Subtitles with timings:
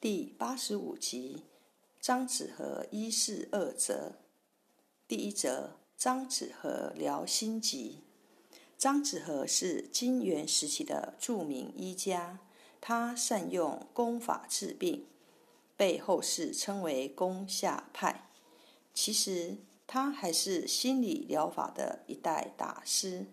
[0.00, 1.42] 第八十五集：
[2.00, 4.12] 张子和一事二则。
[5.08, 7.98] 第一则：张子和疗心疾。
[8.76, 12.38] 张子和是金元时期的著名医家，
[12.80, 15.04] 他善用功法治病，
[15.76, 18.30] 被后世称为功下派。
[18.94, 19.56] 其实
[19.88, 23.26] 他还是心理疗法的一代大师。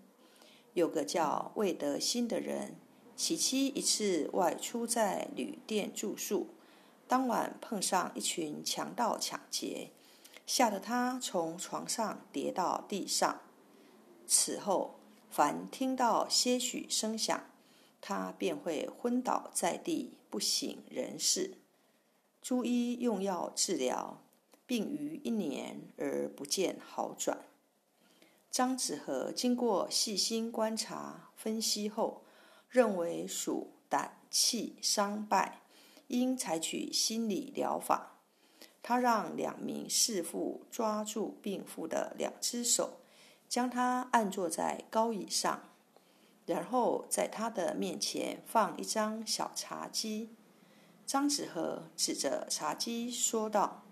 [0.73, 2.75] 有个叫魏德新的人。
[3.17, 6.49] 其妻一次外出在旅店住宿，
[7.07, 9.91] 当晚碰上一群强盗抢劫，
[10.45, 13.39] 吓得他从床上跌到地上。
[14.27, 14.95] 此后，
[15.29, 17.49] 凡听到些许声响，
[18.01, 21.57] 他便会昏倒在地，不省人事。
[22.41, 24.21] 朱医用药治疗，
[24.65, 27.45] 病于一年而不见好转。
[28.51, 32.24] 张子和经过细心观察分析后。
[32.75, 35.61] 认为属胆气伤败，
[36.07, 38.17] 应采取心理疗法。
[38.83, 42.97] 他让两名侍妇抓住病妇的两只手，
[43.47, 45.69] 将她按坐在高椅上，
[46.45, 50.35] 然后在她的面前放一张小茶几。
[51.05, 53.85] 张子和指着茶几说道：“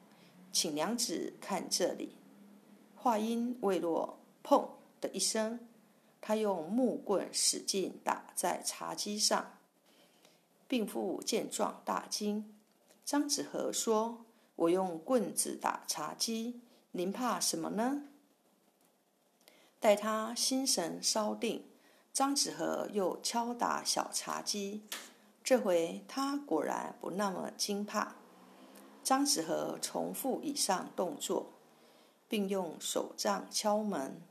[0.51, 2.17] 请娘子看这里。”
[2.97, 4.67] 话音未落，砰
[4.99, 5.69] 的一声。
[6.25, 9.57] 他用木棍使劲打在茶几上，
[10.69, 12.55] 病妇见状大惊。
[13.03, 14.23] 张子和说
[14.55, 18.03] ：“我用棍子打茶几，您怕什么呢？”
[19.81, 21.65] 待他心神稍定，
[22.13, 24.83] 张子和又敲打小茶几。
[25.43, 28.15] 这回他果然不那么惊怕。
[29.03, 31.47] 张子和重复以上动作，
[32.29, 34.21] 并用手杖敲门。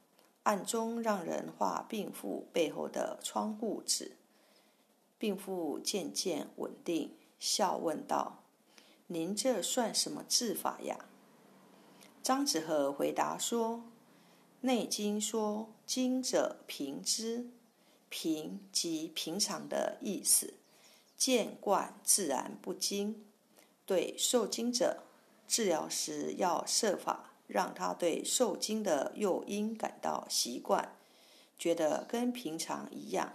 [0.44, 4.16] 暗中让人画病妇背后的窗户纸。
[5.18, 8.42] 病妇渐渐稳定，笑问道
[9.06, 11.06] ：“您这算什么治法呀？”
[12.22, 13.76] 张子和回答说
[14.62, 17.50] ：“《内经》说‘经者平之’，
[18.08, 20.54] 平即平常的意思，
[21.16, 23.24] 见惯自然不惊。
[23.86, 25.04] 对受惊者，
[25.46, 30.96] 治疗时要设法。”让他对受惊的诱因感到习惯，
[31.58, 33.34] 觉得跟平常一样。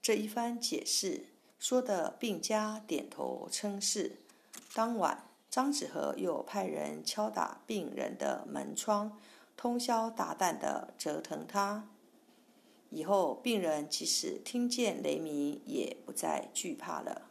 [0.00, 1.26] 这一番解释
[1.58, 4.16] 说的病家点头称是。
[4.74, 9.18] 当晚，张子和又派人敲打病人的门窗，
[9.56, 11.88] 通宵达旦的折腾他。
[12.90, 17.22] 以后，病人即使听见雷鸣，也不再惧怕了。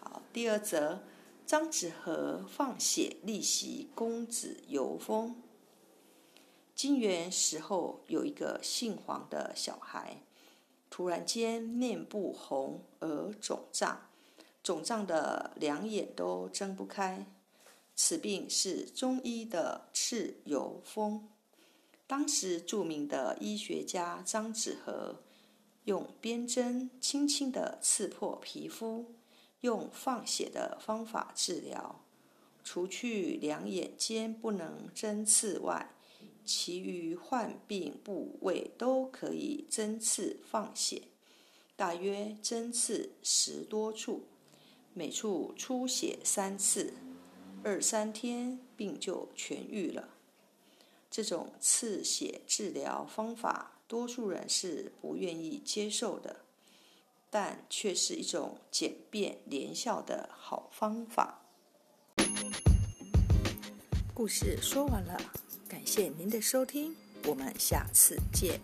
[0.00, 1.00] 好，第二则。
[1.48, 5.34] 张子和放血逆袭公子游封。
[6.74, 10.20] 金元时候，有一个姓黄的小孩，
[10.90, 14.10] 突然间面部红而肿胀，
[14.62, 17.24] 肿胀的两眼都睁不开。
[17.96, 21.30] 此病是中医的赤油风。
[22.06, 25.22] 当时著名的医学家张子和
[25.84, 29.14] 用鞭针轻轻地刺破皮肤。
[29.60, 32.04] 用放血的方法治疗，
[32.62, 35.94] 除去两眼间不能针刺外，
[36.44, 41.02] 其余患病部位都可以针刺放血，
[41.76, 44.22] 大约针刺十多处，
[44.94, 46.94] 每处出血三次，
[47.62, 50.10] 二三天病就痊愈了。
[51.10, 56.44] 这种刺血治疗方法，多数人是不愿意接受的。
[57.30, 61.42] 但却是一种简便连效的好方法。
[64.14, 65.20] 故事说完了，
[65.68, 66.96] 感谢您的收听，
[67.26, 68.60] 我们下次见。